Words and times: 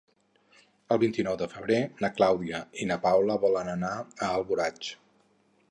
El 0.95 0.99
vint-i-nou 1.03 1.37
de 1.41 1.47
febrer 1.51 1.77
na 2.05 2.11
Clàudia 2.15 2.63
i 2.85 2.89
na 2.93 2.99
Paula 3.05 3.39
volen 3.45 3.71
anar 3.77 3.95
a 4.01 4.31
Alboraig. 4.31 4.91